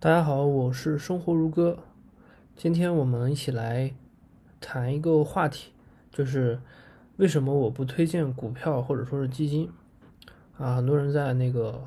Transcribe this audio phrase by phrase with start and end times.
[0.00, 1.76] 大家好，我是生活如歌。
[2.54, 3.92] 今天我们一起来
[4.60, 5.72] 谈一个话题，
[6.12, 6.60] 就是
[7.16, 9.68] 为什么我不推荐股票或者说是基金
[10.56, 10.76] 啊？
[10.76, 11.82] 很多人在那个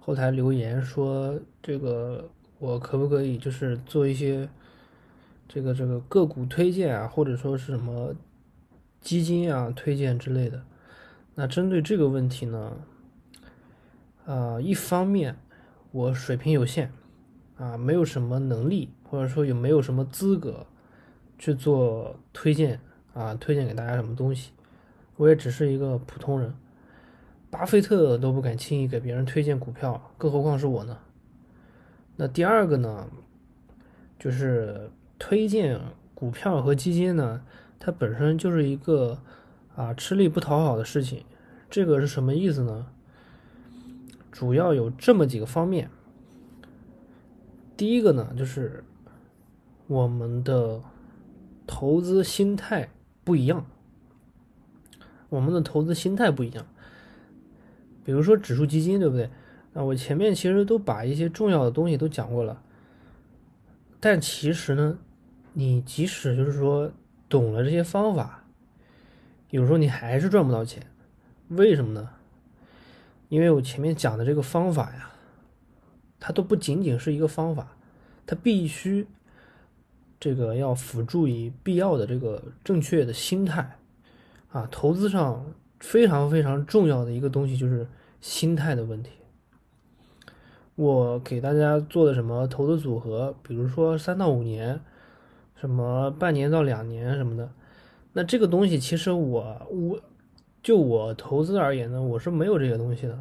[0.00, 2.28] 后台留言说，这个
[2.58, 4.48] 我可不可以就是做一些
[5.46, 8.12] 这个这个个股推荐啊，或者说是什么
[9.00, 10.64] 基金啊推荐之类的？
[11.36, 12.72] 那针对这个问题呢，
[14.26, 15.36] 啊，一方面
[15.92, 16.90] 我水平有限。
[17.56, 20.66] 啊，没有什么能力，或者说有没有什么资格
[21.38, 22.80] 去做推荐
[23.12, 23.34] 啊？
[23.34, 24.50] 推荐给大家什么东西？
[25.16, 26.52] 我也只是一个普通人，
[27.50, 30.98] 巴菲特都不敢轻易给别人推荐股票，更何况是我呢？
[32.16, 33.08] 那第二个呢，
[34.18, 35.80] 就是推荐
[36.14, 37.42] 股票和基金呢，
[37.78, 39.18] 它本身就是一个
[39.76, 41.24] 啊吃力不讨好的事情。
[41.70, 42.86] 这个是什么意思呢？
[44.32, 45.88] 主要有这么几个方面。
[47.76, 48.84] 第一个呢，就是
[49.88, 50.80] 我们的
[51.66, 52.88] 投资心态
[53.24, 53.66] 不一样，
[55.28, 56.64] 我们的投资心态不一样。
[58.04, 59.28] 比如说指数基金，对不对？
[59.72, 62.62] 啊，我前面其实都把一些重要的东西都讲过了。
[63.98, 64.98] 但其实呢，
[65.52, 66.92] 你即使就是说
[67.28, 68.44] 懂了这些方法，
[69.50, 70.86] 有时候你还是赚不到钱。
[71.48, 72.08] 为什么呢？
[73.28, 75.10] 因为我前面讲的这个方法呀。
[76.26, 77.76] 它都不仅仅是一个方法，
[78.24, 79.06] 它必须
[80.18, 83.76] 这个要辅助于必要的这个正确的心态
[84.48, 84.66] 啊。
[84.70, 85.44] 投资上
[85.80, 87.86] 非常非常重要的一个东西就是
[88.22, 89.10] 心态的问题。
[90.76, 94.80] 我给大家做的什么投资组合，比如说三到五年，
[95.56, 97.50] 什么半年到两年什么的，
[98.14, 100.00] 那这个东西其实我我
[100.62, 103.20] 就我投资而言呢，我是没有这些东西的。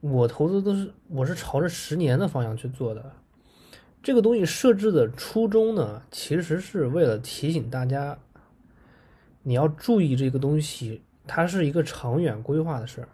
[0.00, 3.12] 我投资都是我是朝着十年的方向去做的，
[4.02, 8.18] 这个东西设置的初衷呢，其实是为了提醒大家，
[9.42, 13.08] 你要注意这个东西，它是一个长远规划的事儿，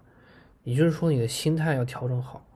[0.63, 2.47] 也就是说你的心态要调整好。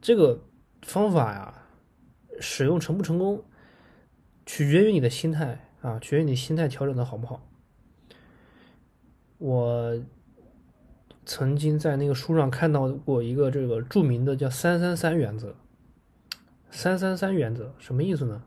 [0.00, 0.40] 这个
[0.82, 1.66] 方法呀，
[2.38, 3.42] 使用成不成功，
[4.46, 7.42] 取决于你的心态啊，取决于你心态调整的好不好。
[9.38, 10.00] 我。
[11.26, 15.54] 曾经在那个书上看到过一个这个著名的叫“三三三原则”。
[16.70, 18.42] 三三三原则什么意思呢？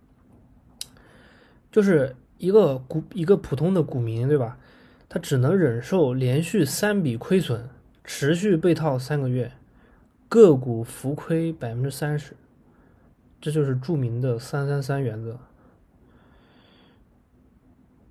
[1.72, 4.58] 就是一个股一个普通的股民，对吧？
[5.08, 7.70] 他只能忍受连续三笔亏损，
[8.04, 9.54] 持续被套三个月，
[10.28, 12.36] 个股浮亏百分之三十，
[13.40, 15.40] 这就是著名的“三三三原则”。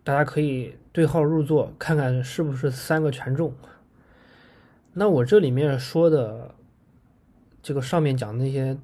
[0.02, 3.52] 大家可以对号入座，看看是不是三个权重。
[4.98, 6.54] 那我这里面说的，
[7.62, 8.78] 这个上面讲的那些，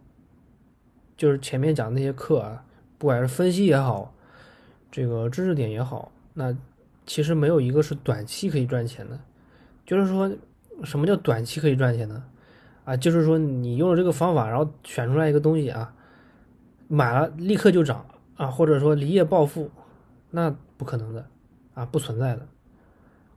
[1.17, 2.67] 就是前面讲的那些课啊，
[2.99, 4.13] 不管是分析也好，
[4.91, 6.55] 这个知识点也好，那
[7.07, 9.19] 其实没有一个是短期可以赚钱的。
[9.87, 10.31] 就是说，
[10.85, 12.23] 什么叫短期可以赚钱呢？
[12.85, 15.95] 啊，就是说你用了这个方法，然后选出来一个东西啊，
[16.89, 18.05] 买了立刻就涨
[18.37, 19.71] 啊，或者说一夜暴富，
[20.29, 21.27] 那不可能的
[21.73, 22.47] 啊，不存在的。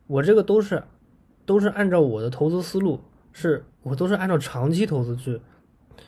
[0.08, 0.84] 我这个都是。
[1.46, 3.00] 都是按照我的投资思路，
[3.32, 5.40] 是我都是按照长期投资去，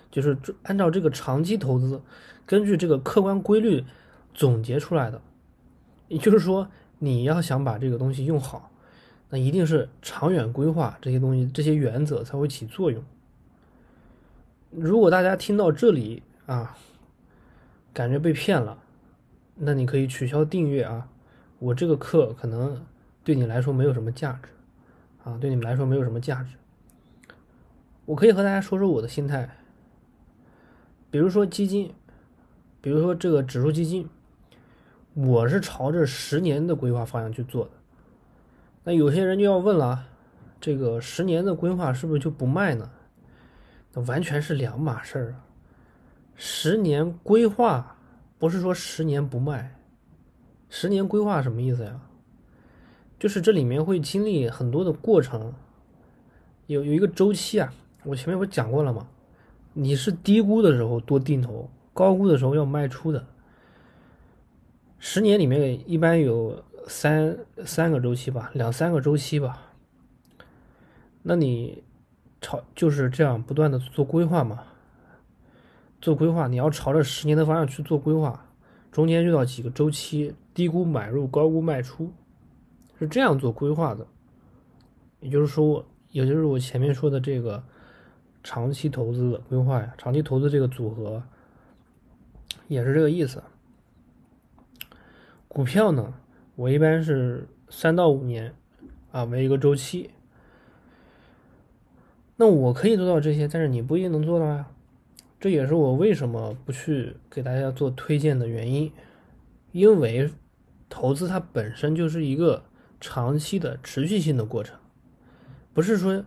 [0.10, 2.02] 就是按照这个长期投资，
[2.46, 3.84] 根据这个客观规律
[4.34, 5.22] 总结出来的。
[6.08, 6.68] 也就是说，
[7.00, 8.72] 你要想把这个东西用好，
[9.30, 13.04] 那一定是长远规划这些东西，这些原则才会起作用。
[14.72, 16.78] 如果大家听到这里啊，
[17.94, 18.78] 感觉被骗了，
[19.56, 21.10] 那你可以取消订阅啊，
[21.60, 22.86] 我这个课可能
[23.24, 24.50] 对你来说没有什么价值。
[25.28, 26.56] 啊，对你们来说没有什么价值。
[28.06, 29.50] 我可以和大家说说我的心态。
[31.12, 31.94] 比如说基金，
[32.80, 34.08] 比如说这个指数基金，
[35.14, 37.72] 我是朝着十年的规划方向去做的。
[38.86, 40.06] 那有些人就要问了，
[40.62, 42.90] 这个十年的规划是不是就不卖呢？
[43.92, 45.44] 那完全是两码事儿啊。
[46.36, 47.98] 十年规划
[48.40, 49.76] 不是说十年不卖，
[50.70, 52.00] 十年规划什么意思呀？
[53.20, 55.54] 就是这里面会经历很多的过程，
[56.68, 57.74] 有有一个周期啊。
[58.04, 59.08] 我前面不是讲过了吗？
[59.74, 63.26] 你是低估的时候多定投，高估的时候要卖出的。
[65.00, 69.62] 十年里面一般有三三个周期吧，两三个周期吧。
[71.22, 71.84] 那你
[72.40, 74.64] 朝就是这样不断的做规划嘛？
[76.00, 78.46] 做规划你要朝着十年的方向去做规划，
[78.92, 82.12] 中间遇到几个周期，低估买入，高估卖出。
[83.00, 84.06] 是这样做规划的，
[85.20, 87.64] 也就是说，也就是我前面说的这个
[88.44, 91.22] 长期投资的规划呀，长期投资这个组合
[92.68, 93.44] 也是这个意思。
[95.48, 96.14] 股票呢，
[96.56, 98.54] 我一般是三到五年
[99.12, 100.12] 啊为一个周期。
[102.36, 104.68] 那我可以做到这些，但是你不一定能做到呀。
[105.40, 108.92] 这也是我为什么不去给大家做推荐的原因，
[109.72, 110.32] 因为
[110.90, 112.64] 投资它本身就是一个
[113.00, 114.78] 长期的持续性的过程，
[115.74, 116.24] 不是说，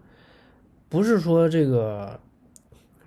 [0.89, 2.21] 不是说这个，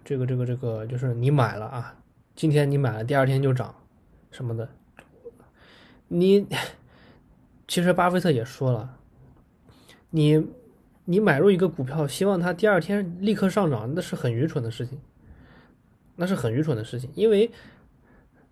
[0.04, 1.96] 这个这个这个就是你买了啊，
[2.36, 3.76] 今天你买了，第二天就涨，
[4.32, 4.70] 什么的，
[6.08, 6.48] 你
[7.68, 8.98] 其实巴菲特也说了，
[10.10, 10.48] 你
[11.06, 15.00] 你买入一个股票，希望它第二天立刻上涨，那是很愚蠢的事情。
[16.16, 17.50] 那是很愚蠢的事情，因为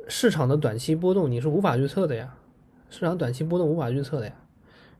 [0.07, 2.35] 市场的短期波动你是无法预测的呀，
[2.89, 4.33] 市场短期波动无法预测的呀，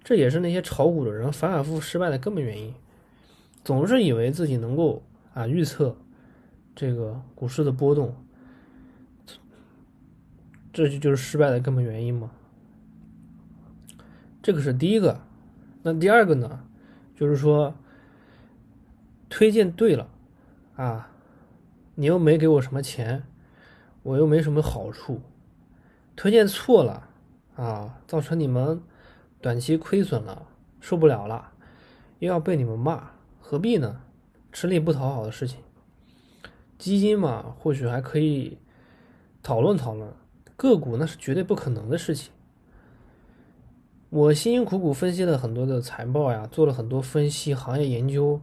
[0.04, 2.74] 这也是那些炒股的人反反复复失败的根本原因，
[3.64, 5.04] 总是以为自己能够
[5.34, 5.96] 啊预测
[6.76, 8.16] 这个股市的波动，
[10.74, 12.32] 这就就是失败的根本原因嘛。
[14.42, 15.22] 这个是第一个，
[15.84, 16.64] 那第二个呢，
[17.16, 17.76] 就是说
[19.30, 20.10] 推荐对了
[20.76, 21.08] 啊。
[21.96, 23.22] 你又没给我什么钱，
[24.02, 25.22] 我又没什么好处，
[26.16, 27.10] 推荐错了
[27.56, 28.82] 啊，造成你们
[29.42, 30.46] 短期亏损了，
[30.80, 31.52] 受不了了，
[32.20, 34.02] 又要被你们骂，何必呢？
[34.52, 35.60] 吃力不讨好的事情。
[36.78, 38.58] 基金嘛，或许还可以
[39.42, 40.12] 讨论讨论，
[40.56, 42.32] 个股那是绝对不可能的事情。
[44.10, 48.40] 我辛辛苦苦分析了很多的财报呀，做了很多分析、行业研究。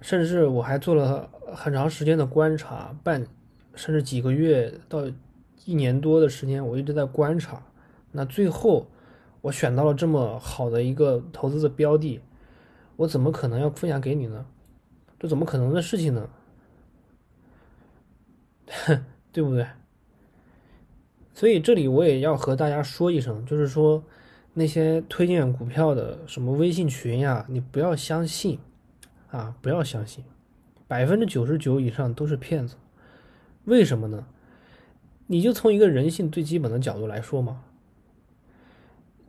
[0.00, 3.26] 甚至我还做了很长时间的观察，半
[3.74, 5.06] 甚至几个月到
[5.66, 7.62] 一年多的时间，我一直在观察。
[8.10, 8.86] 那最后
[9.40, 12.20] 我选到了这么好的一个投资的标的，
[12.96, 14.46] 我怎么可能要分享给你呢？
[15.18, 16.30] 这怎么可能的事情呢？
[19.32, 19.66] 对不对？
[21.32, 24.02] 所以这里我也要和大家说一声，就是说
[24.54, 28.58] 那些推荐股票的什么微信群呀，你不要相信。
[29.30, 30.24] 啊，不要相信，
[30.88, 32.74] 百分之九十九以上都是骗子。
[33.64, 34.26] 为什么呢？
[35.28, 37.62] 你就从一个人性最基本的角度来说嘛。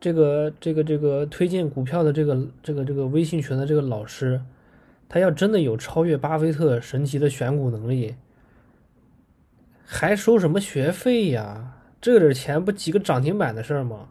[0.01, 4.41] 这个这个这个推荐股票的这个这个这个微信群的这个老师，
[5.07, 8.15] 他要真的有超越巴菲特神奇的选股能力，
[9.85, 11.77] 还收什么学费呀？
[12.01, 14.09] 这点钱不几个涨停板的事儿吗？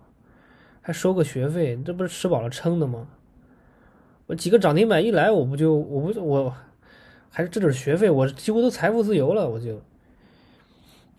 [0.81, 3.09] 还收个学费，这不是吃饱了撑的吗？
[4.27, 6.55] 我几个涨停板一来，我不就我不我，
[7.31, 9.51] 还是这点学费，我几乎都财富自由了。
[9.51, 9.83] 我就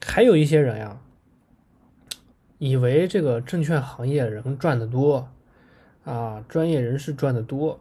[0.06, 0.97] 还有一些人呀，
[2.63, 5.27] 以为这个证券行业人赚的多
[6.03, 7.79] 啊，专业人士赚的多。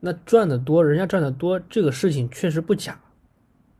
[0.00, 2.98] 那赚的多，人家赚的多，这个事情确实不假。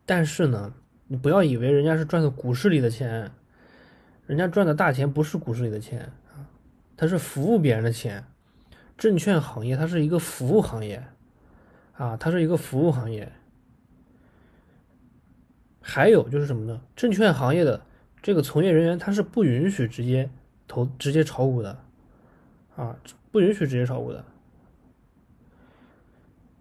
[0.04, 0.74] 但是呢，
[1.06, 3.30] 你不要以为人家是赚的股市里的钱，
[4.26, 6.44] 人家赚的大钱不是股市里的钱啊，
[6.94, 8.22] 他是服务别人的钱。
[8.98, 11.02] 证券行业它是一个服务行业，
[11.94, 13.32] 啊，它是一个服务行业。
[15.80, 16.82] 还有就是什么呢？
[16.94, 17.80] 证券行业的
[18.24, 20.30] 这个从业人员他是不允许直接
[20.66, 21.78] 投、直接炒股的，
[22.74, 22.96] 啊，
[23.30, 24.24] 不允许直接炒股的。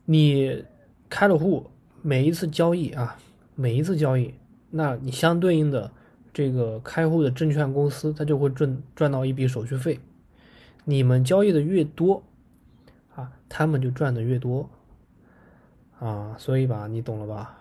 [0.04, 0.65] 你
[1.10, 1.71] 开了户，
[2.01, 3.18] 每一次交易啊，
[3.56, 4.33] 每一次交易，
[4.71, 5.90] 那你相对应的
[6.33, 10.02] 这个开户的证券公司，他就会赚赚到一笔手续费。
[10.83, 12.21] 你们交易的越多，
[13.16, 14.69] 啊，他们就赚的越多，
[15.97, 17.57] 啊，所以吧，你懂了吧？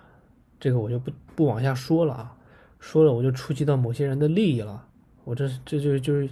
[0.58, 2.36] 这个我就不不往下说了啊，
[2.82, 4.88] 说了我就触及到某些人的利益了，
[5.22, 6.28] 我这这就就是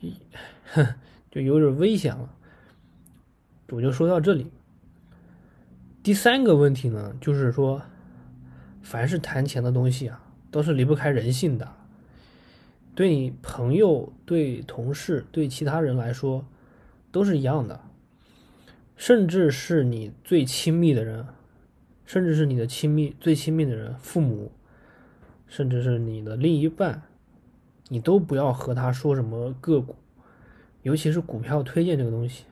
[0.00, 0.14] 一，
[1.30, 2.34] 就有点危险了，
[3.68, 4.50] 我就说到这里。
[6.02, 7.82] 第三个问题呢，就是说，
[8.80, 11.70] 凡是谈钱的东西啊，都是离不开人性的。
[12.94, 16.46] 对你朋友、对同事、对其他人来说，
[17.12, 17.82] 都是一样的，
[18.96, 21.26] 甚至是你最亲密的人，
[22.06, 24.50] 甚至是你的亲密、最亲密的人，父母，
[25.50, 27.02] 甚至是你的另一半，
[27.88, 29.94] 你都不要和他说什么个股，
[30.80, 32.46] 尤其是股票推荐这个东西。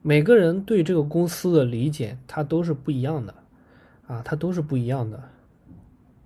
[0.00, 3.34] 每个人对这个公司的理解，他都是不一样的，
[4.06, 5.22] 啊，他都是不一样的。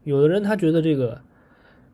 [0.05, 1.21] 有的人他觉得这个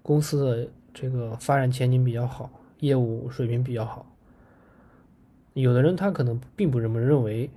[0.03, 0.69] 公司的。
[0.97, 4.07] 这个发展前景比较好，业务水平比较好。
[5.53, 7.51] 有的人他可能并不这么认为，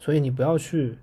[0.00, 0.98] 所以你不要去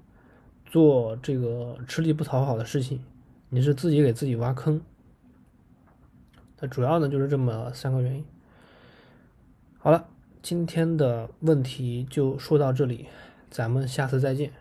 [0.65, 3.01] 做这个吃力不讨好的事情，
[3.49, 4.81] 你是自己给自己挖坑。
[6.57, 8.25] 它主要呢就是这么三个原因。
[9.77, 10.07] 好了，
[10.41, 13.07] 今天的问题就说到这里，
[13.49, 14.51] 咱们下次再见。